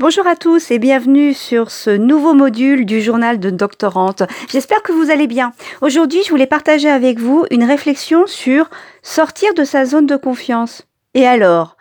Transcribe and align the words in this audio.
Bonjour 0.00 0.28
à 0.28 0.36
tous 0.36 0.70
et 0.70 0.78
bienvenue 0.78 1.34
sur 1.34 1.72
ce 1.72 1.90
nouveau 1.90 2.32
module 2.32 2.86
du 2.86 3.00
journal 3.00 3.40
de 3.40 3.50
doctorante. 3.50 4.22
J'espère 4.48 4.80
que 4.84 4.92
vous 4.92 5.10
allez 5.10 5.26
bien. 5.26 5.52
Aujourd'hui, 5.80 6.22
je 6.22 6.30
voulais 6.30 6.46
partager 6.46 6.88
avec 6.88 7.18
vous 7.18 7.44
une 7.50 7.64
réflexion 7.64 8.24
sur 8.28 8.70
sortir 9.02 9.54
de 9.54 9.64
sa 9.64 9.86
zone 9.86 10.06
de 10.06 10.14
confiance. 10.14 10.86
Et 11.14 11.26
alors? 11.26 11.76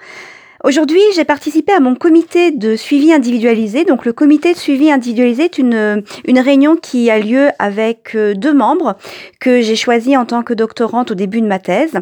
Aujourd'hui, 0.63 1.01
j'ai 1.13 1.23
participé 1.23 1.71
à 1.71 1.79
mon 1.79 1.93
comité 1.93 2.49
de 2.49 2.75
suivi 2.75 3.13
individualisé. 3.13 3.85
Donc, 3.85 4.05
le 4.05 4.13
comité 4.13 4.53
de 4.53 4.57
suivi 4.57 4.91
individualisé 4.91 5.43
est 5.43 5.59
une, 5.59 6.03
une 6.25 6.39
réunion 6.39 6.75
qui 6.75 7.11
a 7.11 7.19
lieu 7.19 7.49
avec 7.59 8.15
euh, 8.15 8.33
deux 8.33 8.55
membres 8.55 8.97
que 9.39 9.61
j'ai 9.61 9.75
choisis 9.75 10.17
en 10.17 10.25
tant 10.25 10.41
que 10.41 10.55
doctorante 10.55 11.11
au 11.11 11.15
début 11.15 11.41
de 11.41 11.47
ma 11.47 11.59
thèse, 11.59 11.93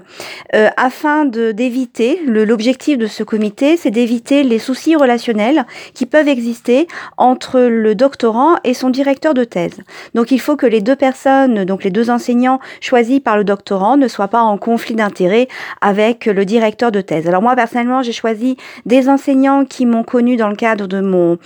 euh, 0.53 0.69
afin 0.77 1.25
d'éviter, 1.25 2.21
l'objectif 2.25 2.97
de 2.97 3.07
ce 3.07 3.23
comité, 3.23 3.75
c'est 3.75 3.91
d'éviter 3.91 4.43
les 4.43 4.59
soucis 4.59 4.95
relationnels 4.95 5.65
qui 5.93 6.05
peuvent 6.05 6.29
exister 6.29 6.87
entre 7.17 7.59
le 7.59 7.93
doctorant 7.93 8.55
et 8.63 8.73
son 8.73 8.89
directeur 8.89 9.33
de 9.33 9.43
thèse. 9.43 9.81
Donc, 10.13 10.31
il 10.31 10.39
faut 10.39 10.55
que 10.55 10.65
les 10.65 10.79
deux 10.79 10.95
personnes, 10.95 11.65
donc 11.65 11.83
les 11.83 11.91
deux 11.91 12.09
enseignants 12.09 12.61
choisis 12.79 13.19
par 13.19 13.35
le 13.35 13.43
doctorant, 13.43 13.97
ne 13.97 14.07
soient 14.07 14.29
pas 14.29 14.41
en 14.41 14.57
conflit 14.57 14.95
d'intérêts 14.95 15.49
avec 15.81 16.25
le 16.25 16.45
directeur 16.45 16.93
de 16.93 17.01
thèse. 17.01 17.27
Alors, 17.27 17.41
moi, 17.41 17.53
personnellement, 17.55 18.01
j'ai 18.01 18.13
choisi 18.13 18.44
des 18.85 19.09
enseignants 19.09 19.65
qui 19.65 19.85
m'ont 19.85 20.03
connu 20.03 20.35
dans 20.37 20.49
le 20.49 20.55
cadre 20.55 20.87
de 20.87 21.01
mon, 21.01 21.37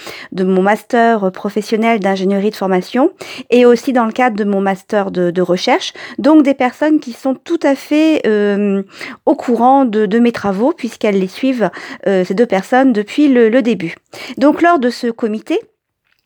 master 0.62 1.32
professionnel 1.32 2.00
d'ingénierie 2.00 2.50
de 2.50 2.56
formation 2.56 3.12
et 3.50 3.66
aussi 3.66 3.94
dans 3.94 4.06
le 4.06 4.12
cadre 4.12 4.36
de 4.36 4.44
mon 4.44 4.62
master 4.62 5.12
de, 5.12 5.42
recherche. 5.42 5.94
Donc 6.18 6.44
des 6.44 6.54
personnes 6.54 7.00
qui 7.00 7.14
sont 7.14 7.34
tout 7.34 7.60
à 7.64 7.76
fait 7.76 8.22
euh, 8.28 8.84
au 9.26 9.36
courant 9.36 9.86
de, 9.86 10.20
mes 10.20 10.34
travaux 10.34 10.74
puisqu'elles 10.74 11.20
les 11.20 11.28
suivent, 11.28 11.70
euh, 12.08 12.26
ces 12.26 12.34
deux 12.34 12.46
personnes, 12.46 12.92
depuis 12.92 13.30
le 13.30 13.62
début. 13.62 13.96
Donc 14.38 14.62
lors 14.62 14.80
de 14.80 14.90
ce 14.90 15.08
comité, 15.08 15.60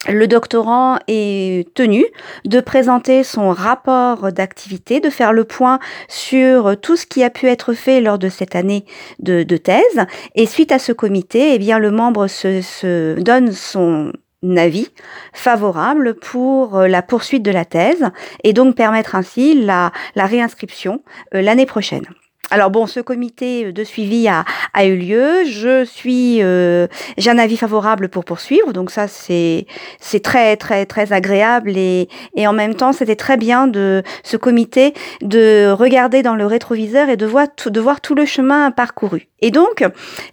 le 0.07 0.27
doctorant 0.27 0.98
est 1.07 1.73
tenu 1.76 2.05
de 2.46 2.59
présenter 2.59 3.23
son 3.23 3.51
rapport 3.51 4.32
d'activité, 4.32 4.99
de 4.99 5.10
faire 5.10 5.34
le 5.34 5.45
point 5.45 5.79
sur 6.07 6.79
tout 6.79 6.98
ce 6.98 7.05
qui 7.05 7.23
a 7.23 7.29
pu 7.29 7.48
être 7.48 7.73
fait 7.73 8.01
lors 8.01 8.20
de 8.20 8.29
cette 8.29 8.55
année 8.55 8.85
de, 9.20 9.43
thèse. 9.57 10.05
Et 10.35 10.45
suite 10.45 10.71
à 10.71 10.79
ce 10.79 10.91
comité, 10.91 11.54
eh 11.54 11.60
bien, 11.60 11.79
le 11.79 11.91
membre 11.91 12.27
se, 12.27 13.20
donne 13.20 13.51
son 13.51 14.12
avis 14.57 14.90
favorable 15.32 16.15
pour 16.15 16.79
la 16.79 17.01
poursuite 17.01 17.43
de 17.43 17.51
la 17.51 17.63
thèse 17.63 18.10
et 18.43 18.51
donc 18.51 18.76
permettre 18.76 19.15
ainsi 19.15 19.63
la 19.63 19.91
réinscription 20.15 21.01
euh, 21.34 21.41
l'année 21.41 21.65
prochaine. 21.65 22.04
Alors 22.52 22.70
bon, 22.70 22.86
ce 22.88 22.99
comité 22.99 23.72
de 23.72 23.84
suivi 23.84 24.27
a, 24.27 24.46
eu 24.86 24.96
lieu. 24.96 25.44
Je 25.46 25.86
suis, 25.86 26.44
euh, 26.44 26.88
j'ai 27.18 27.32
un 27.32 27.38
avis 27.38 27.58
favorable 27.58 28.10
pour 28.10 28.26
poursuivre, 28.26 28.74
donc 28.74 28.91
ça 28.91 29.08
c'est 29.08 29.66
c'est 30.00 30.20
très 30.20 30.55
très 30.58 30.85
très 30.85 31.13
agréable 31.13 31.77
et, 31.77 32.10
et 32.35 32.46
en 32.46 32.54
même 32.54 32.76
temps 32.76 32.94
c'était 32.94 33.16
très 33.16 33.38
bien 33.38 33.68
de 33.68 34.04
ce 34.24 34.38
comité 34.38 34.94
de 35.22 35.72
regarder 35.72 36.22
dans 36.22 36.35
le 36.35 36.46
rétroviseur 36.46 37.10
et 37.10 37.18
de 37.18 37.26
voir 37.26 37.48
tout, 37.55 37.70
de 37.70 37.80
voir 37.80 38.02
tout 38.02 38.13
le 38.13 38.26
chemin 38.26 38.72
parcouru. 38.72 39.30
Et 39.40 39.50
donc 39.50 39.84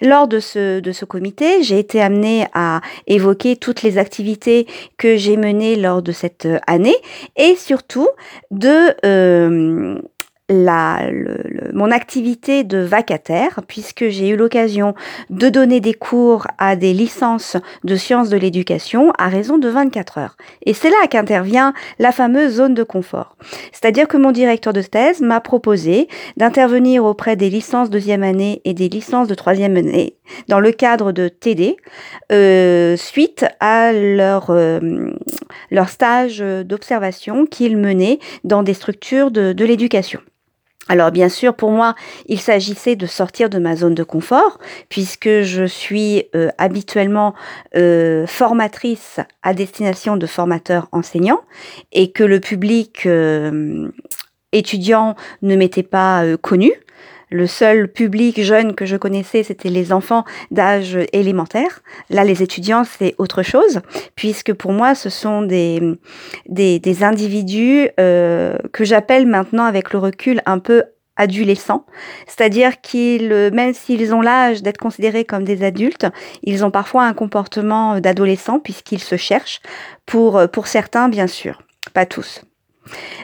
lors 0.02 0.28
de 0.28 0.40
ce 0.40 0.80
de 0.80 0.92
ce 0.92 1.04
comité, 1.04 1.62
j'ai 1.62 1.78
été 1.78 2.02
amenée 2.02 2.46
à 2.52 2.80
évoquer 3.06 3.56
toutes 3.56 3.82
les 3.82 3.98
activités 3.98 4.66
que 4.98 5.16
j'ai 5.16 5.36
menées 5.36 5.76
lors 5.76 6.02
de 6.02 6.12
cette 6.12 6.48
année 6.66 6.96
et 7.36 7.56
surtout 7.56 8.08
de 8.50 8.94
euh, 9.06 10.00
la, 10.50 11.00
mon 11.72 11.90
activité 11.92 12.64
de 12.64 12.78
vacataire, 12.78 13.60
puisque 13.68 14.08
j'ai 14.08 14.28
eu 14.30 14.36
l'occasion 14.36 14.94
de 15.30 15.48
donner 15.48 15.80
des 15.80 15.94
cours 15.94 16.46
à 16.58 16.74
des 16.74 16.92
licences 16.92 17.56
de 17.84 17.96
sciences 17.96 18.28
de 18.28 18.36
l'éducation 18.36 19.12
à 19.16 19.28
raison 19.28 19.58
de 19.58 19.68
24 19.68 20.18
heures. 20.18 20.36
Et 20.66 20.74
c'est 20.74 20.90
là 20.90 21.06
qu'intervient 21.08 21.72
la 22.00 22.10
fameuse 22.10 22.54
zone 22.54 22.74
de 22.74 22.82
confort. 22.82 23.36
C'est-à-dire 23.72 24.08
que 24.08 24.16
mon 24.16 24.32
directeur 24.32 24.72
de 24.72 24.82
thèse 24.82 25.20
m'a 25.20 25.40
proposé 25.40 26.08
d'intervenir 26.36 27.04
auprès 27.04 27.36
des 27.36 27.48
licences 27.48 27.88
deuxième 27.88 28.24
année 28.24 28.60
et 28.64 28.74
des 28.74 28.88
licences 28.88 29.28
de 29.28 29.34
troisième 29.34 29.76
année 29.76 30.16
dans 30.48 30.60
le 30.60 30.72
cadre 30.72 31.12
de 31.12 31.28
TD, 31.28 31.76
euh, 32.32 32.96
suite 32.96 33.46
à 33.60 33.92
leur, 33.92 34.50
euh, 34.50 34.80
leur 35.70 35.88
stage 35.88 36.38
d'observation 36.38 37.46
qu'ils 37.46 37.76
menaient 37.76 38.18
dans 38.42 38.62
des 38.62 38.74
structures 38.74 39.30
de 39.30 39.64
l'éducation. 39.64 40.20
Alors 40.90 41.12
bien 41.12 41.28
sûr, 41.28 41.54
pour 41.54 41.70
moi, 41.70 41.94
il 42.26 42.40
s'agissait 42.40 42.96
de 42.96 43.06
sortir 43.06 43.48
de 43.48 43.60
ma 43.60 43.76
zone 43.76 43.94
de 43.94 44.02
confort, 44.02 44.58
puisque 44.88 45.42
je 45.42 45.64
suis 45.64 46.24
euh, 46.34 46.48
habituellement 46.58 47.32
euh, 47.76 48.26
formatrice 48.26 49.20
à 49.44 49.54
destination 49.54 50.16
de 50.16 50.26
formateurs 50.26 50.88
enseignants, 50.90 51.42
et 51.92 52.10
que 52.10 52.24
le 52.24 52.40
public 52.40 53.06
euh, 53.06 53.88
étudiant 54.50 55.14
ne 55.42 55.54
m'était 55.54 55.84
pas 55.84 56.24
connu. 56.42 56.72
Le 57.30 57.46
seul 57.46 57.86
public 57.86 58.42
jeune 58.42 58.74
que 58.74 58.86
je 58.86 58.96
connaissais, 58.96 59.44
c'était 59.44 59.68
les 59.68 59.92
enfants 59.92 60.24
d'âge 60.50 60.98
élémentaire. 61.12 61.80
Là, 62.10 62.24
les 62.24 62.42
étudiants, 62.42 62.82
c'est 62.84 63.14
autre 63.18 63.42
chose, 63.42 63.80
puisque 64.16 64.52
pour 64.52 64.72
moi, 64.72 64.96
ce 64.96 65.10
sont 65.10 65.42
des, 65.42 65.80
des, 66.48 67.04
individus 67.04 67.88
euh, 68.00 68.56
que 68.72 68.84
j'appelle 68.84 69.26
maintenant, 69.26 69.64
avec 69.64 69.92
le 69.92 70.00
recul, 70.00 70.42
un 70.44 70.58
peu 70.58 70.82
adolescents, 71.16 71.86
c'est-à-dire 72.26 72.80
qu'ils, 72.80 73.50
même 73.52 73.74
s'ils 73.74 74.14
ont 74.14 74.22
l'âge 74.22 74.62
d'être 74.62 74.78
considérés 74.78 75.24
comme 75.24 75.44
des 75.44 75.62
adultes, 75.62 76.06
ils 76.42 76.64
ont 76.64 76.70
parfois 76.70 77.04
un 77.04 77.12
comportement 77.12 78.00
d'adolescent 78.00 78.58
puisqu'ils 78.58 79.00
se 79.00 79.16
cherchent, 79.16 79.60
pour, 80.06 80.40
pour 80.50 80.66
certains 80.66 81.10
bien 81.10 81.26
sûr, 81.26 81.62
pas 81.92 82.06
tous. 82.06 82.42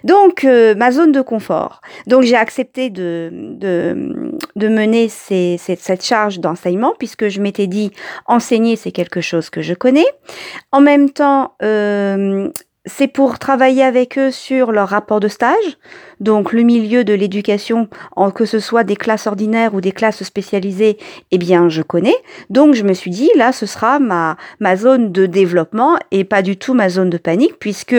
Donc, 0.04 0.44
euh, 0.44 0.74
ma 0.74 0.90
zone 0.90 1.12
de 1.12 1.20
confort. 1.20 1.80
Donc, 2.06 2.22
j'ai 2.22 2.36
accepté 2.36 2.90
de, 2.90 3.30
mener 4.56 5.08
cette 5.08 6.04
charge 6.04 6.40
d'enseignement 6.40 6.94
puisque 6.98 7.28
je 7.28 7.40
m'étais 7.40 7.66
dit, 7.66 7.90
enseigner, 8.26 8.76
c'est 8.76 8.92
quelque 8.92 9.20
chose 9.20 9.50
que 9.50 9.62
je 9.62 9.74
connais. 9.74 10.06
En 10.72 10.80
même 10.80 11.10
temps, 11.10 11.54
euh, 11.62 12.50
c'est 12.86 13.08
pour 13.08 13.38
travailler 13.38 13.82
avec 13.82 14.16
eux 14.16 14.30
sur 14.30 14.70
leur 14.70 14.88
rapport 14.88 15.20
de 15.20 15.28
stage, 15.28 15.78
donc 16.20 16.52
le 16.52 16.62
milieu 16.62 17.04
de 17.04 17.12
l'éducation, 17.12 17.88
que 18.34 18.44
ce 18.44 18.60
soit 18.60 18.84
des 18.84 18.96
classes 18.96 19.26
ordinaires 19.26 19.74
ou 19.74 19.80
des 19.80 19.92
classes 19.92 20.22
spécialisées, 20.22 20.96
eh 21.32 21.38
bien 21.38 21.68
je 21.68 21.82
connais. 21.82 22.14
Donc 22.48 22.74
je 22.74 22.84
me 22.84 22.94
suis 22.94 23.10
dit, 23.10 23.30
là, 23.34 23.52
ce 23.52 23.66
sera 23.66 23.98
ma, 23.98 24.36
zone 24.76 25.10
de 25.12 25.26
développement 25.26 25.98
et 26.12 26.24
pas 26.24 26.42
du 26.42 26.56
tout 26.56 26.74
ma 26.74 26.88
zone 26.88 27.10
de 27.10 27.18
panique, 27.18 27.58
puisque 27.58 27.96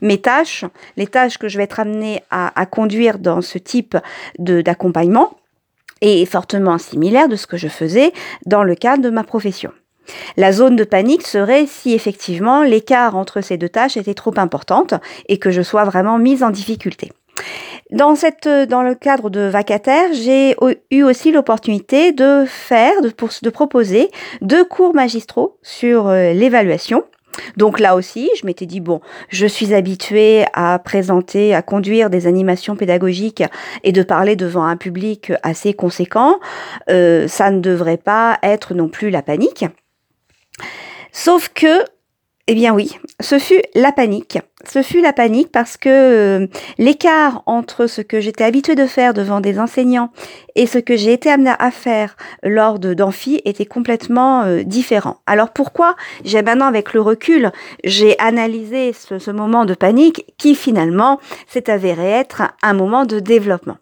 mes 0.00 0.18
tâches, 0.18 0.64
les 0.96 1.06
tâches 1.06 1.38
que 1.38 1.48
je 1.48 1.58
vais 1.58 1.64
être 1.64 1.80
amenée 1.80 2.22
à, 2.30 2.58
à 2.58 2.66
conduire 2.66 3.18
dans 3.18 3.42
ce 3.42 3.58
type 3.58 3.96
d'accompagnement, 4.38 5.36
est 6.00 6.24
fortement 6.24 6.78
similaire 6.78 7.28
de 7.28 7.36
ce 7.36 7.46
que 7.46 7.58
je 7.58 7.68
faisais 7.68 8.12
dans 8.46 8.64
le 8.64 8.74
cadre 8.74 9.02
de 9.02 9.10
ma 9.10 9.22
profession. 9.22 9.70
La 10.36 10.52
zone 10.52 10.76
de 10.76 10.84
panique 10.84 11.26
serait 11.26 11.66
si 11.66 11.94
effectivement 11.94 12.62
l'écart 12.62 13.16
entre 13.16 13.40
ces 13.40 13.56
deux 13.56 13.68
tâches 13.68 13.96
était 13.96 14.14
trop 14.14 14.34
importante 14.36 14.94
et 15.28 15.38
que 15.38 15.50
je 15.50 15.62
sois 15.62 15.84
vraiment 15.84 16.18
mise 16.18 16.42
en 16.42 16.50
difficulté. 16.50 17.10
Dans, 17.90 18.14
cette, 18.14 18.46
dans 18.46 18.82
le 18.82 18.94
cadre 18.94 19.30
de 19.30 19.40
vacataire, 19.40 20.10
j'ai 20.12 20.54
eu 20.90 21.02
aussi 21.02 21.32
l'opportunité 21.32 22.12
de 22.12 22.44
faire, 22.46 23.02
de, 23.02 23.50
proposer 23.50 24.10
deux 24.42 24.64
cours 24.64 24.94
magistraux 24.94 25.58
sur 25.62 26.06
euh, 26.06 26.32
l'évaluation. 26.32 27.04
Donc 27.56 27.80
là 27.80 27.96
aussi, 27.96 28.30
je 28.38 28.46
m'étais 28.46 28.66
dit, 28.66 28.80
bon, 28.80 29.00
je 29.28 29.46
suis 29.46 29.74
habituée 29.74 30.44
à 30.52 30.78
présenter, 30.78 31.54
à 31.54 31.62
conduire 31.62 32.10
des 32.10 32.26
animations 32.26 32.76
pédagogiques 32.76 33.42
et 33.82 33.92
de 33.92 34.02
parler 34.02 34.36
devant 34.36 34.64
un 34.64 34.76
public 34.76 35.32
assez 35.42 35.74
conséquent. 35.74 36.38
Euh, 36.90 37.26
ça 37.28 37.50
ne 37.50 37.60
devrait 37.60 37.96
pas 37.96 38.38
être 38.42 38.74
non 38.74 38.88
plus 38.88 39.10
la 39.10 39.22
panique. 39.22 39.64
Sauf 41.12 41.48
que, 41.48 41.84
eh 42.46 42.54
bien 42.54 42.74
oui, 42.74 42.96
ce 43.20 43.38
fut 43.38 43.62
la 43.74 43.92
panique. 43.92 44.38
Ce 44.68 44.82
fut 44.82 45.00
la 45.00 45.12
panique 45.12 45.50
parce 45.50 45.76
que 45.76 45.88
euh, 45.88 46.46
l'écart 46.78 47.42
entre 47.46 47.86
ce 47.86 48.02
que 48.02 48.20
j'étais 48.20 48.44
habituée 48.44 48.74
de 48.74 48.86
faire 48.86 49.14
devant 49.14 49.40
des 49.40 49.58
enseignants 49.58 50.10
et 50.54 50.66
ce 50.66 50.78
que 50.78 50.96
j'ai 50.96 51.12
été 51.12 51.30
amenée 51.30 51.54
à 51.58 51.70
faire 51.70 52.16
lors 52.42 52.78
de 52.78 52.92
d'amphi 52.92 53.40
était 53.44 53.66
complètement 53.66 54.42
euh, 54.42 54.62
différent. 54.62 55.18
Alors 55.26 55.50
pourquoi 55.50 55.96
j'ai 56.24 56.42
maintenant 56.42 56.66
avec 56.66 56.92
le 56.92 57.00
recul, 57.00 57.52
j'ai 57.84 58.18
analysé 58.18 58.92
ce, 58.92 59.30
moment 59.30 59.64
de 59.64 59.74
panique 59.74 60.26
qui 60.36 60.54
finalement 60.54 61.20
s'est 61.46 61.70
avéré 61.70 62.10
être 62.10 62.42
un 62.62 62.74
moment 62.74 63.06
de 63.06 63.18
développement. 63.18 63.78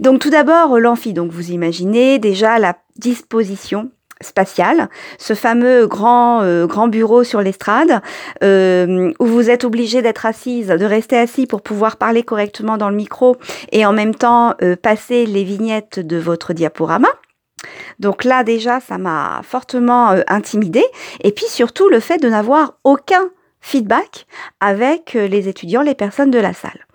Donc 0.00 0.20
tout 0.20 0.30
d'abord 0.30 0.78
l'amphi, 0.80 1.12
donc 1.12 1.30
vous 1.30 1.52
imaginez 1.52 2.18
déjà 2.18 2.58
la 2.58 2.76
disposition 2.96 3.90
spatiale, 4.20 4.88
ce 5.18 5.34
fameux 5.34 5.86
grand 5.86 6.42
euh, 6.42 6.66
grand 6.66 6.88
bureau 6.88 7.24
sur 7.24 7.40
l'estrade 7.40 8.00
euh, 8.42 9.12
où 9.18 9.26
vous 9.26 9.50
êtes 9.50 9.64
obligé 9.64 10.02
d'être 10.02 10.26
assise, 10.26 10.68
de 10.68 10.84
rester 10.84 11.16
assis 11.16 11.46
pour 11.46 11.62
pouvoir 11.62 11.96
parler 11.96 12.22
correctement 12.22 12.76
dans 12.76 12.90
le 12.90 12.96
micro 12.96 13.36
et 13.72 13.86
en 13.86 13.92
même 13.92 14.14
temps 14.14 14.54
euh, 14.62 14.76
passer 14.76 15.26
les 15.26 15.44
vignettes 15.44 16.00
de 16.00 16.16
votre 16.16 16.52
diaporama. 16.52 17.08
Donc 17.98 18.24
là 18.24 18.44
déjà, 18.44 18.80
ça 18.80 18.98
m'a 18.98 19.40
fortement 19.42 20.12
euh, 20.12 20.22
intimidée. 20.28 20.84
Et 21.22 21.32
puis 21.32 21.46
surtout 21.46 21.88
le 21.88 22.00
fait 22.00 22.18
de 22.18 22.28
n'avoir 22.28 22.74
aucun 22.84 23.30
feedback 23.68 24.26
avec 24.60 25.14
euh, 25.14 25.28
les 25.28 25.46
étudiants, 25.48 25.82
les 25.82 25.94
personnes 25.94 26.30
de 26.30 26.38
la 26.38 26.54
salle. 26.54 26.86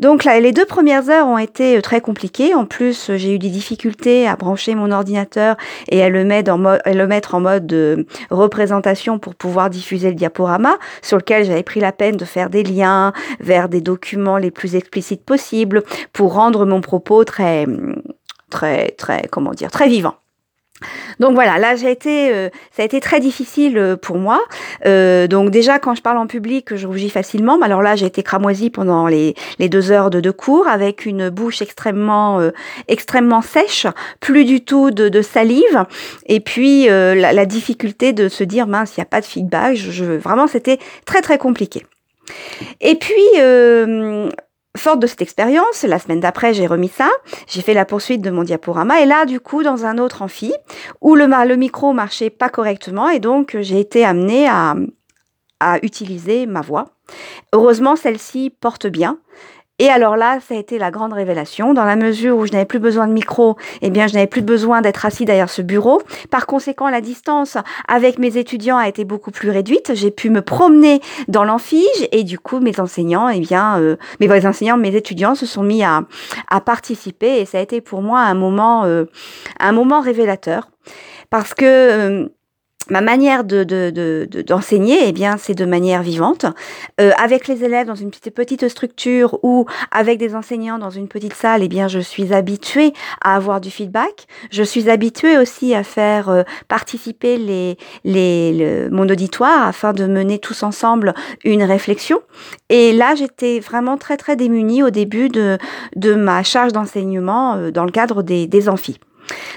Donc 0.00 0.24
là, 0.24 0.40
les 0.40 0.50
deux 0.50 0.64
premières 0.64 1.08
heures 1.08 1.28
ont 1.28 1.38
été 1.38 1.76
euh, 1.76 1.80
très 1.80 2.00
compliquées. 2.00 2.52
En 2.52 2.66
plus, 2.66 3.12
j'ai 3.14 3.34
eu 3.34 3.38
des 3.38 3.48
difficultés 3.48 4.26
à 4.26 4.34
brancher 4.34 4.74
mon 4.74 4.90
ordinateur 4.90 5.56
et 5.88 6.02
à 6.02 6.08
le 6.08 6.24
mettre 6.24 6.52
en 6.52 6.58
mode, 6.58 6.80
le 6.84 7.06
mettre 7.06 7.36
en 7.36 7.40
mode 7.40 7.66
de 7.66 8.06
représentation 8.30 9.20
pour 9.20 9.36
pouvoir 9.36 9.70
diffuser 9.70 10.08
le 10.08 10.16
diaporama, 10.16 10.76
sur 11.00 11.16
lequel 11.16 11.44
j'avais 11.44 11.62
pris 11.62 11.78
la 11.78 11.92
peine 11.92 12.16
de 12.16 12.24
faire 12.24 12.50
des 12.50 12.64
liens 12.64 13.12
vers 13.38 13.68
des 13.68 13.80
documents 13.80 14.36
les 14.36 14.50
plus 14.50 14.74
explicites 14.74 15.24
possibles 15.24 15.84
pour 16.12 16.34
rendre 16.34 16.66
mon 16.66 16.80
propos 16.80 17.22
très, 17.24 17.66
très, 18.50 18.90
très, 18.90 19.28
comment 19.30 19.52
dire, 19.52 19.70
très 19.70 19.88
vivant. 19.88 20.14
Donc 21.20 21.34
voilà, 21.34 21.58
là 21.58 21.74
j'ai 21.76 21.90
été, 21.90 22.32
euh, 22.32 22.50
ça 22.70 22.82
a 22.82 22.84
été 22.84 23.00
très 23.00 23.20
difficile 23.20 23.78
euh, 23.78 23.96
pour 23.96 24.18
moi. 24.18 24.40
Euh, 24.84 25.26
donc 25.26 25.50
déjà 25.50 25.78
quand 25.78 25.94
je 25.94 26.02
parle 26.02 26.18
en 26.18 26.26
public, 26.26 26.74
je 26.76 26.86
rougis 26.86 27.10
facilement. 27.10 27.58
Mais 27.58 27.64
alors 27.66 27.82
là 27.82 27.96
j'ai 27.96 28.06
été 28.06 28.22
cramoisie 28.22 28.70
pendant 28.70 29.06
les, 29.06 29.34
les 29.58 29.68
deux 29.68 29.90
heures 29.90 30.10
de, 30.10 30.30
cours 30.30 30.68
avec 30.68 31.06
une 31.06 31.30
bouche 31.30 31.62
extrêmement 31.62 32.40
extrêmement 32.88 33.42
sèche, 33.42 33.86
plus 34.20 34.44
du 34.44 34.62
tout 34.64 34.90
de, 34.90 35.22
salive, 35.22 35.84
et 36.26 36.40
puis 36.40 36.86
la, 36.86 37.32
la, 37.32 37.46
difficulté 37.46 38.12
de 38.12 38.28
se 38.28 38.42
dire 38.42 38.66
mince 38.66 38.96
il 38.96 39.00
n'y 39.00 39.02
a 39.02 39.06
pas 39.06 39.20
de 39.20 39.26
feedback. 39.26 39.76
Je, 39.76 39.92
je 39.92 40.04
vraiment 40.04 40.46
c'était 40.46 40.78
très 41.04 41.22
très 41.22 41.38
compliqué. 41.38 41.86
Et 42.80 42.96
puis, 42.96 43.14
Forte 44.76 45.00
de 45.00 45.06
cette 45.06 45.22
expérience, 45.22 45.82
la 45.82 45.98
semaine 45.98 46.20
d'après, 46.20 46.54
j'ai 46.54 46.66
remis 46.66 46.88
ça, 46.88 47.08
j'ai 47.48 47.62
fait 47.62 47.74
la 47.74 47.84
poursuite 47.84 48.22
de 48.22 48.30
mon 48.30 48.42
diaporama, 48.44 49.00
et 49.00 49.06
là, 49.06 49.24
du 49.24 49.40
coup, 49.40 49.62
dans 49.62 49.84
un 49.84 49.98
autre 49.98 50.22
amphi, 50.22 50.52
où 51.00 51.14
le, 51.14 51.26
le 51.26 51.56
micro 51.56 51.92
marchait 51.92 52.30
pas 52.30 52.48
correctement, 52.48 53.08
et 53.08 53.18
donc 53.18 53.56
j'ai 53.60 53.80
été 53.80 54.04
amenée 54.04 54.48
à, 54.48 54.74
à 55.60 55.78
utiliser 55.82 56.46
ma 56.46 56.60
voix. 56.60 56.90
Heureusement, 57.52 57.96
celle-ci 57.96 58.50
porte 58.50 58.86
bien. 58.86 59.18
Et 59.78 59.90
alors 59.90 60.16
là, 60.16 60.38
ça 60.40 60.54
a 60.54 60.56
été 60.56 60.78
la 60.78 60.90
grande 60.90 61.12
révélation. 61.12 61.74
Dans 61.74 61.84
la 61.84 61.96
mesure 61.96 62.38
où 62.38 62.46
je 62.46 62.52
n'avais 62.52 62.64
plus 62.64 62.78
besoin 62.78 63.06
de 63.06 63.12
micro, 63.12 63.56
eh 63.82 63.90
bien, 63.90 64.06
je 64.06 64.14
n'avais 64.14 64.26
plus 64.26 64.40
besoin 64.40 64.80
d'être 64.80 65.04
assis 65.04 65.26
derrière 65.26 65.50
ce 65.50 65.60
bureau. 65.60 66.00
Par 66.30 66.46
conséquent, 66.46 66.88
la 66.88 67.02
distance 67.02 67.58
avec 67.86 68.18
mes 68.18 68.38
étudiants 68.38 68.78
a 68.78 68.88
été 68.88 69.04
beaucoup 69.04 69.30
plus 69.30 69.50
réduite. 69.50 69.92
J'ai 69.94 70.10
pu 70.10 70.30
me 70.30 70.40
promener 70.40 71.00
dans 71.28 71.44
l'amphige 71.44 72.08
et 72.10 72.24
du 72.24 72.38
coup, 72.38 72.58
mes 72.58 72.80
enseignants, 72.80 73.28
eh 73.28 73.40
bien, 73.40 73.78
euh, 73.78 73.96
mes 74.18 74.46
enseignants, 74.46 74.78
mes 74.78 74.94
étudiants 74.94 75.34
se 75.34 75.44
sont 75.44 75.62
mis 75.62 75.84
à, 75.84 76.04
à 76.48 76.62
participer 76.62 77.40
et 77.40 77.44
ça 77.44 77.58
a 77.58 77.60
été 77.60 77.82
pour 77.82 78.00
moi 78.00 78.20
un 78.20 78.34
moment, 78.34 78.84
euh, 78.84 79.04
un 79.60 79.72
moment 79.72 80.00
révélateur 80.00 80.70
parce 81.28 81.52
que 81.52 81.64
euh, 81.64 82.28
ma 82.88 83.00
manière 83.00 83.44
de, 83.44 83.64
d'enseigner, 84.46 84.98
eh 85.06 85.12
bien, 85.12 85.36
c'est 85.36 85.54
de 85.54 85.64
manière 85.64 86.02
vivante, 86.02 86.46
euh, 87.00 87.10
avec 87.18 87.48
les 87.48 87.64
élèves 87.64 87.86
dans 87.86 87.94
une 87.94 88.10
petite, 88.10 88.34
petite 88.34 88.68
structure 88.68 89.38
ou 89.42 89.66
avec 89.90 90.18
des 90.18 90.34
enseignants 90.34 90.78
dans 90.78 90.90
une 90.90 91.08
petite 91.08 91.34
salle. 91.34 91.62
Eh 91.62 91.68
bien, 91.68 91.88
je 91.88 91.98
suis 91.98 92.32
habituée 92.32 92.92
à 93.22 93.36
avoir 93.36 93.60
du 93.60 93.70
feedback. 93.70 94.26
Je 94.50 94.62
suis 94.62 94.88
habituée 94.88 95.38
aussi 95.38 95.74
à 95.74 95.82
faire 95.82 96.28
euh, 96.28 96.42
participer 96.68 97.38
les, 97.38 97.76
les, 98.04 98.88
mon 98.90 99.08
auditoire 99.08 99.66
afin 99.66 99.92
de 99.92 100.06
mener 100.06 100.38
tous 100.38 100.62
ensemble 100.62 101.14
une 101.44 101.62
réflexion. 101.62 102.20
Et 102.68 102.92
là, 102.92 103.14
j'étais 103.14 103.60
vraiment 103.60 103.96
très 103.96 104.16
très 104.16 104.36
démunie 104.36 104.82
au 104.82 104.90
début 104.90 105.28
de, 105.28 105.58
de 105.96 106.14
ma 106.14 106.42
charge 106.42 106.72
d'enseignement 106.72 107.54
euh, 107.54 107.70
dans 107.70 107.84
le 107.84 107.90
cadre 107.90 108.22
des, 108.22 108.46
des 108.46 108.68
amphis. 108.68 108.98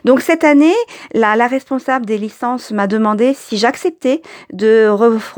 Donc 0.06 0.22
cette 0.22 0.44
année, 0.44 0.76
la, 1.14 1.48
responsable 1.48 2.06
des 2.06 2.18
licences 2.18 2.72
m'a 2.72 2.88
demandé 2.88 3.34
si 3.34 3.58
j'acceptais 3.58 4.22
de, 4.54 4.90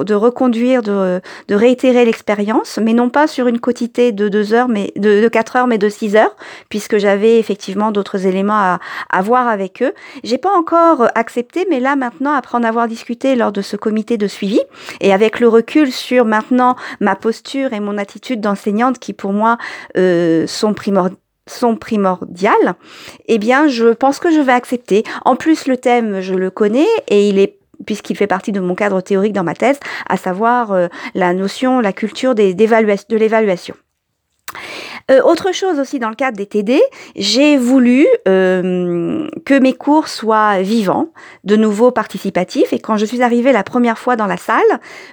de 0.03 0.13
reconduire, 0.13 0.81
de, 0.81 1.21
de 1.47 1.55
réitérer 1.55 2.05
l'expérience, 2.05 2.79
mais 2.81 2.93
non 2.93 3.09
pas 3.09 3.27
sur 3.27 3.47
une 3.47 3.59
quotité 3.59 4.11
de 4.11 4.27
deux 4.27 4.53
heures, 4.53 4.67
mais 4.67 4.91
de, 4.97 5.21
de 5.21 5.27
4 5.27 5.55
heures, 5.55 5.67
mais 5.67 5.77
de 5.77 5.89
6 5.89 6.15
heures, 6.15 6.35
puisque 6.69 6.97
j'avais 6.97 7.39
effectivement 7.39 7.91
d'autres 7.91 8.25
éléments 8.27 8.53
à, 8.53 8.79
à 9.09 9.21
voir 9.21 9.47
avec 9.47 9.81
eux. 9.81 9.93
J'ai 10.23 10.37
pas 10.37 10.51
encore 10.51 11.07
accepté, 11.15 11.65
mais 11.69 11.79
là 11.79 11.95
maintenant, 11.95 12.33
après 12.33 12.57
en 12.57 12.63
avoir 12.63 12.87
discuté 12.87 13.35
lors 13.35 13.51
de 13.51 13.61
ce 13.61 13.77
comité 13.77 14.17
de 14.17 14.27
suivi, 14.27 14.59
et 14.99 15.13
avec 15.13 15.39
le 15.39 15.47
recul 15.47 15.91
sur 15.91 16.25
maintenant 16.25 16.75
ma 16.99 17.15
posture 17.15 17.73
et 17.73 17.79
mon 17.79 17.97
attitude 17.97 18.41
d'enseignante 18.41 18.99
qui 18.99 19.13
pour 19.13 19.33
moi 19.33 19.57
euh, 19.97 20.47
sont 20.47 20.73
primordiales 20.73 21.20
sont 21.47 21.75
primordiales, 21.75 22.75
eh 23.27 23.37
bien, 23.37 23.67
je 23.67 23.87
pense 23.87 24.19
que 24.19 24.31
je 24.31 24.39
vais 24.39 24.51
accepter. 24.51 25.03
En 25.25 25.35
plus, 25.35 25.67
le 25.67 25.77
thème, 25.77 26.21
je 26.21 26.33
le 26.33 26.49
connais 26.49 26.87
et 27.07 27.27
il 27.29 27.39
est 27.39 27.57
puisqu'il 27.85 28.15
fait 28.15 28.27
partie 28.27 28.51
de 28.51 28.59
mon 28.59 28.75
cadre 28.75 29.01
théorique 29.01 29.33
dans 29.33 29.43
ma 29.43 29.55
thèse, 29.55 29.79
à 30.07 30.15
savoir 30.15 30.71
euh, 30.71 30.87
la 31.15 31.33
notion, 31.33 31.79
la 31.79 31.93
culture 31.93 32.35
de 32.35 33.15
l'évaluation. 33.15 33.75
Euh, 35.09 35.21
autre 35.23 35.53
chose 35.53 35.79
aussi 35.79 35.99
dans 35.99 36.09
le 36.09 36.15
cadre 36.15 36.37
des 36.37 36.45
TD, 36.45 36.81
j'ai 37.15 37.57
voulu 37.57 38.05
euh, 38.27 39.27
que 39.45 39.59
mes 39.59 39.73
cours 39.73 40.07
soient 40.07 40.61
vivants, 40.61 41.09
de 41.43 41.55
nouveau 41.55 41.91
participatifs. 41.91 42.71
Et 42.71 42.79
quand 42.79 42.97
je 42.97 43.05
suis 43.05 43.23
arrivée 43.23 43.51
la 43.51 43.63
première 43.63 43.97
fois 43.97 44.15
dans 44.15 44.27
la 44.27 44.37
salle, 44.37 44.61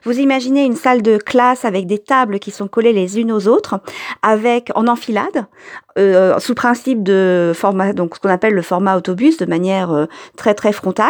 vous 0.04 0.19
imaginez 0.19 0.64
une 0.64 0.76
salle 0.76 1.02
de 1.02 1.16
classe 1.16 1.64
avec 1.64 1.86
des 1.86 1.98
tables 1.98 2.38
qui 2.38 2.50
sont 2.50 2.69
collées 2.69 2.92
les 2.92 3.19
unes 3.19 3.32
aux 3.32 3.48
autres, 3.48 3.80
avec 4.22 4.70
en 4.75 4.86
enfilade, 4.88 5.46
euh, 5.98 6.38
sous 6.38 6.54
principe 6.54 7.02
de 7.02 7.52
format, 7.54 7.92
donc 7.92 8.14
ce 8.14 8.20
qu'on 8.20 8.28
appelle 8.28 8.54
le 8.54 8.62
format 8.62 8.96
autobus, 8.96 9.36
de 9.36 9.46
manière 9.46 9.90
euh, 9.90 10.06
très 10.36 10.54
très 10.54 10.72
frontale, 10.72 11.08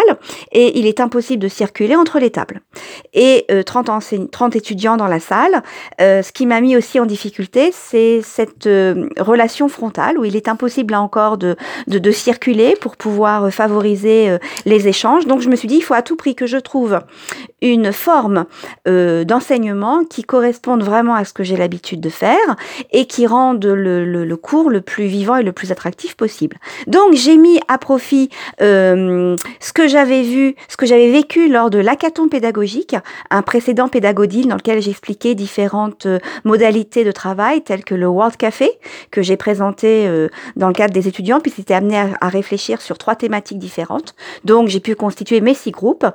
et 0.52 0.78
il 0.78 0.86
est 0.86 1.00
impossible 1.00 1.42
de 1.42 1.48
circuler 1.48 1.94
entre 1.94 2.18
les 2.18 2.30
tables. 2.30 2.60
Et 3.12 3.46
30, 3.66 3.90
euh, 3.90 4.26
30 4.30 4.56
étudiants 4.56 4.96
dans 4.96 5.06
la 5.06 5.20
salle, 5.20 5.62
ce 5.98 6.32
qui 6.32 6.46
m'a 6.46 6.60
mis 6.60 6.76
aussi 6.76 6.98
en 7.00 7.06
difficulté, 7.06 7.70
c'est 7.72 8.20
cette 8.22 8.68
relation 9.18 9.68
frontale 9.68 10.18
où 10.18 10.24
il 10.24 10.36
est 10.36 10.48
impossible 10.48 10.92
là 10.92 11.00
encore 11.00 11.38
de, 11.38 11.56
de, 11.86 11.98
de 11.98 12.10
circuler 12.10 12.74
pour 12.80 12.96
pouvoir 12.96 13.50
favoriser 13.52 14.38
les 14.64 14.88
échanges. 14.88 15.26
Donc 15.26 15.40
je 15.40 15.48
me 15.48 15.56
suis 15.56 15.68
dit, 15.68 15.76
il 15.76 15.82
faut 15.82 15.94
à 15.94 16.02
tout 16.02 16.16
prix 16.16 16.34
que 16.34 16.46
je 16.46 16.56
trouve 16.56 17.00
une 17.60 17.92
forme 17.92 18.46
d'enseignement 18.86 20.04
qui 20.04 20.22
corresponde 20.24 20.82
vraiment 20.82 21.14
à 21.14 21.24
ce 21.24 21.32
que 21.32 21.42
j'ai 21.42 21.56
l'habitude 21.56 22.00
de 22.00 22.10
faire 22.10 22.56
et 22.92 23.06
qui 23.06 23.26
rende 23.26 23.64
le, 23.64 24.04
le, 24.04 24.24
le 24.24 24.36
cours 24.36 24.70
le 24.70 24.77
le 24.78 24.82
plus 24.82 25.06
vivant 25.06 25.36
et 25.36 25.42
le 25.42 25.52
plus 25.52 25.72
attractif 25.72 26.14
possible. 26.14 26.56
Donc 26.86 27.14
j'ai 27.14 27.36
mis 27.36 27.58
à 27.66 27.78
profit 27.78 28.30
euh, 28.62 29.36
ce 29.60 29.72
que 29.72 29.88
j'avais 29.88 30.22
vu, 30.22 30.54
ce 30.68 30.76
que 30.76 30.86
j'avais 30.86 31.10
vécu 31.10 31.48
lors 31.48 31.68
de 31.68 31.78
l'hackathon 31.78 32.28
pédagogique, 32.28 32.94
un 33.30 33.42
précédent 33.42 33.88
pédagodile 33.88 34.46
dans 34.46 34.54
lequel 34.54 34.80
j'expliquais 34.80 35.34
différentes 35.34 36.06
euh, 36.06 36.20
modalités 36.44 37.04
de 37.04 37.12
travail 37.12 37.62
telles 37.62 37.84
que 37.84 37.96
le 37.96 38.06
World 38.06 38.36
Café 38.36 38.70
que 39.10 39.20
j'ai 39.20 39.36
présenté 39.36 40.06
euh, 40.06 40.28
dans 40.54 40.68
le 40.68 40.74
cadre 40.74 40.94
des 40.94 41.08
étudiants 41.08 41.40
puis 41.40 41.52
c'était 41.54 41.74
amené 41.74 41.96
à 42.20 42.28
réfléchir 42.28 42.80
sur 42.80 42.98
trois 42.98 43.16
thématiques 43.16 43.58
différentes. 43.58 44.14
Donc 44.44 44.68
j'ai 44.68 44.80
pu 44.80 44.94
constituer 44.94 45.40
mes 45.40 45.54
six 45.54 45.72
groupes 45.72 46.06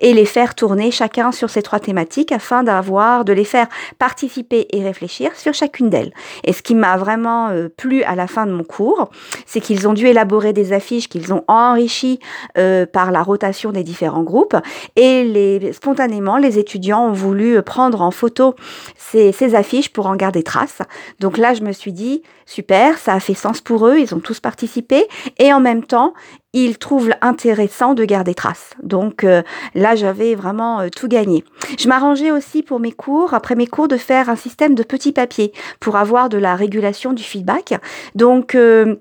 et 0.00 0.12
les 0.12 0.24
faire 0.24 0.54
tourner 0.54 0.90
chacun 0.90 1.32
sur 1.32 1.50
ces 1.50 1.62
trois 1.62 1.80
thématiques 1.80 2.32
afin 2.32 2.62
d'avoir, 2.62 3.24
de 3.24 3.32
les 3.32 3.44
faire 3.44 3.68
participer 3.98 4.66
et 4.70 4.82
réfléchir 4.82 5.34
sur 5.36 5.54
chacune 5.54 5.90
d'elles. 5.90 6.12
Et 6.44 6.52
ce 6.52 6.62
qui 6.62 6.74
m'a 6.74 6.96
vraiment 6.96 7.48
euh, 7.48 7.68
plu 7.68 8.02
à 8.04 8.14
la 8.14 8.26
fin 8.26 8.46
de 8.46 8.52
mon 8.52 8.64
cours, 8.64 9.10
c'est 9.46 9.60
qu'ils 9.60 9.88
ont 9.88 9.92
dû 9.92 10.06
élaborer 10.06 10.52
des 10.52 10.72
affiches 10.72 11.08
qu'ils 11.08 11.32
ont 11.32 11.44
enrichies 11.48 12.20
euh, 12.58 12.86
par 12.86 13.12
la 13.12 13.22
rotation 13.22 13.72
des 13.72 13.82
différents 13.82 14.22
groupes 14.22 14.56
et 14.96 15.24
les, 15.24 15.72
spontanément, 15.72 16.38
les 16.38 16.58
étudiants 16.58 17.06
ont 17.06 17.12
voulu 17.12 17.62
prendre 17.62 18.02
en 18.02 18.10
photo 18.10 18.54
ces, 18.96 19.32
ces 19.32 19.54
affiches 19.54 19.92
pour 19.92 20.06
en 20.06 20.16
garder 20.16 20.42
trace. 20.42 20.78
Donc 21.18 21.38
là, 21.38 21.54
je 21.54 21.62
me 21.62 21.72
suis 21.72 21.92
dit, 21.92 22.22
super, 22.46 22.98
ça 22.98 23.14
a 23.14 23.20
fait 23.20 23.34
sens 23.34 23.60
pour 23.60 23.86
eux, 23.86 23.98
ils 23.98 24.14
ont 24.14 24.20
tous 24.20 24.40
participé 24.40 25.06
et 25.38 25.52
en 25.52 25.60
même 25.60 25.84
temps, 25.84 26.14
ils 26.52 26.78
trouvent 26.78 27.12
intéressant 27.20 27.94
de 27.94 28.04
garder 28.04 28.34
trace. 28.34 28.70
Donc 28.82 29.24
euh, 29.24 29.42
là, 29.74 29.94
j'avais 29.94 30.34
vraiment 30.34 30.80
euh, 30.80 30.88
tout 30.88 31.08
gagné. 31.08 31.44
Je 31.78 31.88
m'arrangeais 31.88 32.30
aussi 32.30 32.62
pour 32.62 32.80
mes 32.80 32.92
cours, 32.92 33.34
après 33.34 33.54
mes 33.54 33.66
cours, 33.66 33.88
de 33.88 33.96
faire 33.96 34.28
un 34.28 34.36
système 34.36 34.74
de 34.74 34.82
petits 34.82 35.12
papiers 35.12 35.52
pour 35.78 35.96
avoir 35.96 36.28
de 36.28 36.38
la 36.38 36.56
régulation 36.56 37.12
du 37.12 37.22
feedback. 37.22 37.74
Donc 38.14 38.54
euh, 38.54 38.96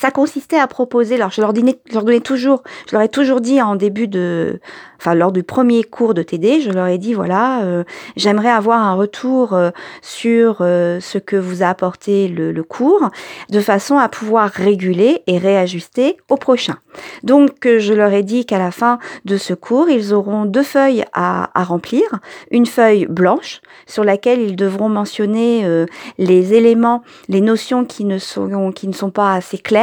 ça 0.00 0.10
consistait 0.10 0.58
à 0.58 0.66
proposer, 0.66 1.16
alors 1.16 1.30
je 1.30 1.40
leur, 1.40 1.52
donnais, 1.52 1.78
je 1.88 1.94
leur 1.94 2.04
donnais 2.04 2.20
toujours, 2.20 2.62
je 2.88 2.96
leur 2.96 3.02
ai 3.02 3.08
toujours 3.08 3.40
dit 3.40 3.60
en 3.60 3.76
début 3.76 4.08
de, 4.08 4.58
enfin 4.98 5.14
lors 5.14 5.32
du 5.32 5.42
premier 5.42 5.84
cours 5.84 6.14
de 6.14 6.22
TD, 6.22 6.62
je 6.62 6.70
leur 6.70 6.86
ai 6.86 6.96
dit 6.96 7.12
voilà, 7.12 7.62
euh, 7.62 7.84
j'aimerais 8.16 8.50
avoir 8.50 8.80
un 8.80 8.94
retour 8.94 9.52
euh, 9.52 9.70
sur 10.00 10.58
euh, 10.60 10.98
ce 11.00 11.18
que 11.18 11.36
vous 11.36 11.62
a 11.62 11.66
apporté 11.66 12.28
le, 12.28 12.62
cours, 12.62 13.10
de 13.50 13.60
façon 13.60 13.98
à 13.98 14.08
pouvoir 14.08 14.48
réguler 14.48 15.22
et 15.26 15.36
réajuster 15.36 16.16
au 16.30 16.36
prochain. 16.36 16.76
Donc 17.22 17.66
je 17.66 17.92
leur 17.92 18.12
ai 18.12 18.22
dit 18.22 18.46
qu'à 18.46 18.58
la 18.58 18.70
fin 18.70 18.98
de 19.24 19.36
ce 19.36 19.52
cours, 19.52 19.90
ils 19.90 20.14
auront 20.14 20.44
deux 20.44 20.62
feuilles 20.62 21.04
à, 21.12 21.50
à 21.58 21.64
remplir, 21.64 22.02
une 22.50 22.66
feuille 22.66 23.06
blanche 23.06 23.60
sur 23.86 24.04
laquelle 24.04 24.40
ils 24.40 24.56
devront 24.56 24.88
mentionner 24.88 25.86
les 26.18 26.54
éléments, 26.54 27.02
les 27.28 27.40
notions 27.40 27.84
qui 27.84 28.04
ne 28.04 28.18
sont 28.18 28.72
qui 28.72 28.86
ne 28.86 28.92
sont 28.92 29.10
pas 29.10 29.34
assez 29.34 29.58
claires 29.58 29.81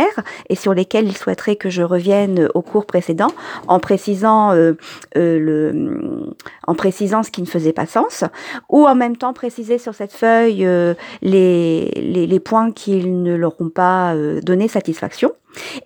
et 0.49 0.55
sur 0.55 0.73
lesquels 0.73 1.07
il 1.07 1.17
souhaiterait 1.17 1.55
que 1.55 1.69
je 1.69 1.81
revienne 1.81 2.49
au 2.53 2.61
cours 2.61 2.85
précédent 2.85 3.29
en 3.67 3.79
précisant, 3.79 4.51
euh, 4.51 4.73
euh, 5.17 5.39
le, 5.39 6.33
en 6.67 6.75
précisant 6.75 7.23
ce 7.23 7.31
qui 7.31 7.41
ne 7.41 7.47
faisait 7.47 7.73
pas 7.73 7.85
sens 7.85 8.23
ou 8.69 8.87
en 8.87 8.95
même 8.95 9.17
temps 9.17 9.33
préciser 9.33 9.77
sur 9.77 9.95
cette 9.95 10.13
feuille 10.13 10.65
euh, 10.65 10.93
les, 11.21 11.91
les, 11.95 12.27
les, 12.27 12.39
points 12.39 12.71
qui 12.71 13.05
ne 13.05 13.35
leur 13.35 13.59
ont 13.61 13.69
pas 13.69 14.15
donné 14.41 14.67
satisfaction. 14.67 15.33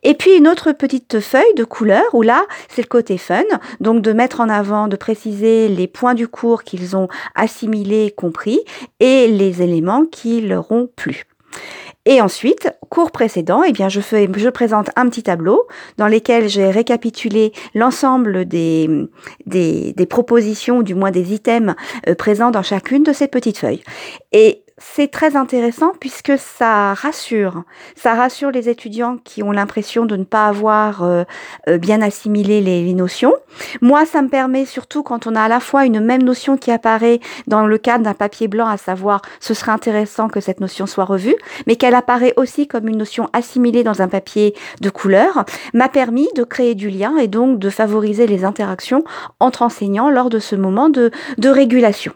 Et 0.04 0.14
puis 0.14 0.36
une 0.36 0.48
autre 0.48 0.72
petite 0.72 1.20
feuille 1.20 1.54
de 1.56 1.64
couleur 1.64 2.04
où 2.14 2.22
là, 2.22 2.46
c'est 2.70 2.82
le 2.82 2.88
côté 2.88 3.18
fun, 3.18 3.44
donc 3.80 4.02
de 4.02 4.14
mettre 4.14 4.42
en 4.42 4.50
avant, 4.50 4.88
de 4.88 4.96
préciser 4.96 5.68
les 5.70 5.88
points 5.88 6.14
du 6.14 6.28
cours 6.28 6.64
qu'ils 6.64 6.96
ont 6.96 7.08
assimilés, 7.36 8.14
compris, 8.16 8.60
et 9.00 9.28
les 9.28 9.62
éléments 9.62 10.06
qui 10.06 10.42
leur 10.42 10.72
ont 10.72 10.90
plu. 10.96 11.26
Et 12.06 12.20
ensuite, 12.20 12.70
cours 12.90 13.12
précédent, 13.12 13.64
eh 13.64 13.72
bien, 13.72 13.88
je, 13.88 14.50
présente 14.50 14.90
un 14.98 15.08
petit 15.08 15.24
tableau 15.24 15.68
dans 15.98 16.10
lequel 16.10 16.50
j'ai 16.50 16.70
récapitulé 16.70 17.54
l'ensemble 17.74 18.46
des, 18.46 19.08
propositions, 20.10 20.80
ou 20.80 20.84
du 20.84 20.96
moins 20.96 21.12
des 21.12 21.34
items 21.34 21.76
euh, 22.08 22.16
présents 22.16 22.52
dans 22.52 22.62
chacune 22.62 23.04
de 23.04 23.14
ces 23.14 23.30
petites 23.30 23.58
feuilles. 23.58 23.84
C'est 24.96 25.10
très 25.10 25.36
intéressant 25.36 25.94
puisque 26.00 26.34
ça 26.38 26.94
rassure. 26.94 27.64
Ça 27.96 28.14
rassure 28.14 28.52
les 28.52 28.70
étudiants 28.70 29.18
qui 29.24 29.42
ont 29.42 29.52
l'impression 29.52 30.06
de 30.06 30.16
ne 30.18 30.24
pas 30.24 30.48
avoir 30.48 31.04
euh, 31.04 31.24
euh, 31.68 31.78
bien 31.78 32.02
assimilé 32.02 32.62
les, 32.62 32.94
notions. 32.94 33.34
Moi, 33.82 34.06
ça 34.06 34.22
me 34.22 34.28
permet 34.28 34.66
surtout 34.66 35.02
quand 35.02 35.26
on 35.26 35.36
a 35.36 35.42
à 35.42 35.48
la 35.48 35.60
fois 35.60 35.86
une 35.86 36.00
même 36.00 36.22
notion 36.22 36.58
qui 36.58 36.70
apparaît 36.70 37.22
dans 37.48 37.66
le 37.66 37.78
cadre 37.80 38.04
d'un 38.04 38.14
papier 38.14 38.48
blanc, 38.48 38.68
à 38.68 38.78
savoir 38.78 39.22
ce 39.40 39.56
serait 39.56 39.72
intéressant 39.72 40.28
que 40.28 40.42
cette 40.42 40.60
notion 40.60 40.86
soit 40.86 41.06
revue, 41.06 41.36
mais 41.66 41.76
qu'elle 41.76 41.96
apparaît 41.96 42.34
aussi 42.36 42.68
comme 42.68 42.88
une 42.88 42.98
notion 42.98 43.30
assimilée 43.34 43.84
dans 43.84 44.02
un 44.02 44.08
papier 44.08 44.54
de 44.82 44.90
couleur, 44.92 45.46
m'a 45.74 45.90
permis 45.90 46.28
de 46.36 46.44
créer 46.44 46.76
du 46.76 46.90
lien 46.90 47.18
et 47.18 47.28
donc 47.28 47.58
de 47.58 47.70
favoriser 47.70 48.28
les 48.28 48.46
interactions 48.46 49.04
entre 49.40 49.64
enseignants 49.64 50.12
lors 50.12 50.30
de 50.30 50.40
ce 50.40 50.56
moment 50.56 50.90
de 50.90 51.12
régulation. 51.42 52.14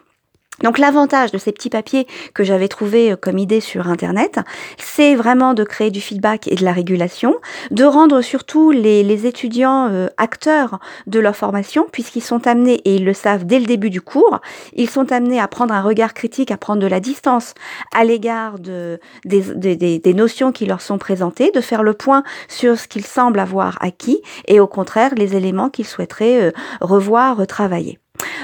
Donc 0.62 0.78
l'avantage 0.78 1.30
de 1.30 1.38
ces 1.38 1.52
petits 1.52 1.70
papiers 1.70 2.06
que 2.34 2.44
j'avais 2.44 2.68
trouvés 2.68 3.12
euh, 3.12 3.16
comme 3.16 3.38
idée 3.38 3.60
sur 3.60 3.88
Internet, 3.88 4.40
c'est 4.76 5.14
vraiment 5.14 5.54
de 5.54 5.64
créer 5.64 5.90
du 5.90 6.00
feedback 6.00 6.48
et 6.48 6.56
de 6.56 6.64
la 6.64 6.72
régulation, 6.72 7.36
de 7.70 7.84
rendre 7.84 8.20
surtout 8.20 8.70
les, 8.70 9.02
les 9.02 9.26
étudiants 9.26 9.88
euh, 9.90 10.08
acteurs 10.16 10.78
de 11.06 11.20
leur 11.20 11.36
formation, 11.36 11.86
puisqu'ils 11.90 12.22
sont 12.22 12.46
amenés, 12.46 12.80
et 12.84 12.96
ils 12.96 13.04
le 13.04 13.14
savent 13.14 13.44
dès 13.44 13.60
le 13.60 13.66
début 13.66 13.90
du 13.90 14.00
cours, 14.00 14.40
ils 14.72 14.90
sont 14.90 15.12
amenés 15.12 15.40
à 15.40 15.48
prendre 15.48 15.74
un 15.74 15.82
regard 15.82 16.14
critique, 16.14 16.50
à 16.50 16.56
prendre 16.56 16.82
de 16.82 16.86
la 16.86 17.00
distance 17.00 17.54
à 17.94 18.04
l'égard 18.04 18.58
de, 18.58 19.00
des, 19.24 19.42
des, 19.76 19.98
des 19.98 20.14
notions 20.14 20.52
qui 20.52 20.66
leur 20.66 20.80
sont 20.80 20.98
présentées, 20.98 21.50
de 21.52 21.60
faire 21.60 21.82
le 21.82 21.94
point 21.94 22.22
sur 22.48 22.78
ce 22.78 22.88
qu'ils 22.88 23.06
semblent 23.06 23.38
avoir 23.38 23.78
acquis, 23.80 24.22
et 24.46 24.60
au 24.60 24.66
contraire 24.66 25.14
les 25.16 25.36
éléments 25.36 25.70
qu'ils 25.70 25.86
souhaiteraient 25.86 26.48
euh, 26.48 26.50
revoir, 26.80 27.36
retravailler. 27.36 27.98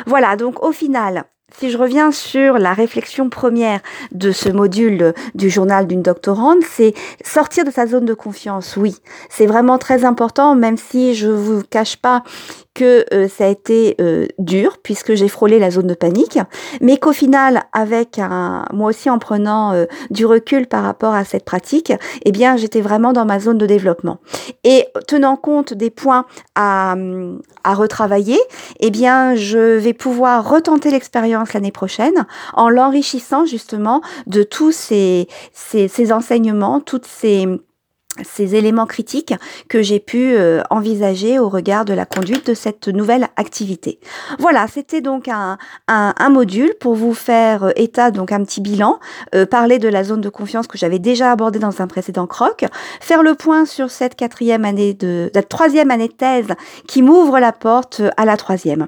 Voilà, 0.07 0.37
donc 0.37 0.63
au 0.63 0.73
final, 0.73 1.25
si 1.53 1.71
je 1.71 1.79
reviens 1.79 2.11
sur 2.11 2.59
la 2.59 2.73
réflexion 2.73 3.29
première 3.29 3.81
de 4.13 4.33
ce 4.33 4.49
module 4.49 5.15
du 5.35 5.51
journal 5.51 5.87
d'une 5.87 6.03
doctorante, 6.03 6.63
c'est 6.69 6.95
sortir 7.25 7.65
de 7.65 7.71
sa 7.71 7.87
zone 7.87 8.05
de 8.05 8.15
confiance. 8.15 8.77
Oui, 8.77 8.97
c'est 9.31 9.47
vraiment 9.47 9.79
très 9.79 10.05
important, 10.05 10.55
même 10.55 10.77
si 10.77 11.15
je 11.15 11.29
vous 11.29 11.63
cache 11.63 11.97
pas 11.97 12.25
que 12.75 13.07
euh, 13.15 13.29
ça 13.29 13.47
a 13.47 13.49
été 13.49 13.95
euh, 14.01 14.27
dur 14.39 14.79
puisque 14.83 15.15
j'ai 15.15 15.29
frôlé 15.29 15.59
la 15.59 15.71
zone 15.71 15.87
de 15.87 15.95
panique, 15.95 16.39
mais 16.81 16.97
qu'au 16.97 17.13
final, 17.13 17.63
avec 17.73 18.19
un, 18.19 18.65
moi 18.73 18.91
aussi 18.91 19.09
en 19.09 19.19
prenant 19.19 19.73
euh, 19.73 19.87
du 20.11 20.27
recul 20.27 20.67
par 20.67 20.83
rapport 20.83 21.15
à 21.15 21.25
cette 21.25 21.45
pratique, 21.45 21.93
eh 22.25 22.33
bien, 22.33 22.57
j'étais 22.57 22.81
vraiment 22.81 23.13
dans 23.13 23.25
ma 23.25 23.39
zone 23.39 23.59
de 23.59 23.67
développement. 23.67 24.19
Et 24.65 24.87
tenant 25.07 25.37
compte 25.37 25.73
des 25.73 25.91
points 25.91 26.27
à, 26.57 26.97
à 27.63 27.75
retravailler, 27.75 28.41
eh 28.81 28.91
bien, 28.91 29.37
je 29.37 29.77
vais 29.79 29.95
pouvoir 29.95 30.49
retenter 30.49 30.91
l'expérience 30.91 31.53
l'année 31.53 31.73
prochaine 31.73 32.27
en 32.55 32.69
l'enrichissant 32.69 33.47
justement 33.47 34.03
de 34.27 34.43
tous 34.43 34.73
ces, 34.73 35.29
ces, 35.53 35.89
ces 35.89 36.13
enseignements, 36.13 36.81
toutes 36.81 37.07
ces 37.07 37.47
ces 38.23 38.55
éléments 38.55 38.87
critiques 38.87 39.35
que 39.69 39.83
j'ai 39.83 39.99
pu 39.99 40.35
euh, 40.35 40.63
envisager 40.71 41.39
au 41.39 41.49
regard 41.49 41.85
de 41.85 41.93
la 41.93 42.07
conduite 42.07 42.47
de 42.47 42.55
cette 42.55 42.89
nouvelle 42.89 43.29
activité. 43.37 43.99
Voilà, 44.39 44.67
c'était 44.69 45.01
donc 45.01 45.29
un, 45.29 45.59
un, 45.89 46.15
un, 46.17 46.29
module 46.29 46.75
pour 46.81 46.95
vous 46.95 47.15
faire 47.15 47.65
euh, 47.65 47.71
état, 47.77 48.11
donc 48.11 48.31
un 48.31 48.45
petit 48.45 48.61
bilan, 48.61 48.99
euh, 49.35 49.47
parler 49.47 49.79
de 49.79 49.89
la 49.89 50.05
zone 50.05 50.21
de 50.21 50.29
confiance 50.29 50.67
que 50.67 50.79
j'avais 50.79 50.99
déjà 50.99 51.33
abordée 51.33 51.59
dans 51.59 51.83
un 51.83 51.87
précédent 51.87 52.27
croc, 52.27 52.65
faire 53.01 53.23
le 53.23 53.35
point 53.35 53.67
sur 53.67 53.91
cette 53.91 54.15
quatrième 54.15 54.65
année 54.65 54.95
de, 54.95 55.31
la 55.35 55.43
troisième 55.43 55.91
année 55.91 56.09
de 56.09 56.13
thèse 56.13 56.49
qui 56.87 57.03
m'ouvre 57.03 57.41
la 57.41 57.53
porte 57.53 58.03
à 58.17 58.25
la 58.25 58.37
troisième. 58.37 58.87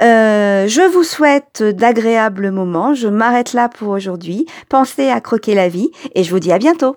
Euh, 0.00 0.66
je 0.68 0.82
vous 0.82 1.04
souhaite 1.04 1.62
d'agréables 1.62 2.50
moments, 2.50 2.94
je 2.94 3.08
m'arrête 3.08 3.52
là 3.52 3.68
pour 3.68 3.88
aujourd'hui, 3.88 4.46
pensez 4.68 5.08
à 5.08 5.20
croquer 5.20 5.54
la 5.54 5.68
vie 5.68 5.90
et 6.14 6.22
je 6.22 6.30
vous 6.30 6.40
dis 6.40 6.52
à 6.52 6.58
bientôt. 6.58 6.96